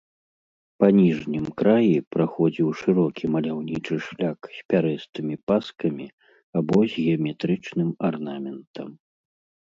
Па 0.81 0.87
ніжнім 0.99 1.43
краі 1.61 1.89
праходзіў 2.13 2.71
шырокі 2.79 3.25
маляўнічы 3.35 3.95
шляк 4.05 4.39
з 4.55 4.59
пярэстымі 4.73 5.35
паскамі 5.51 6.07
або 6.63 6.79
з 6.89 7.05
геаметрычным 7.05 7.89
арнаментам. 8.09 8.89